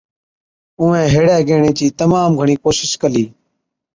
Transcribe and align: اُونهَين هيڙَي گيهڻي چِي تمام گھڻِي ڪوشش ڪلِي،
اُونهَين 0.79 1.07
هيڙَي 1.15 1.39
گيهڻي 1.47 1.71
چِي 1.77 1.85
تمام 2.01 2.29
گھڻِي 2.39 2.55
ڪوشش 2.63 2.91
ڪلِي، 3.01 3.25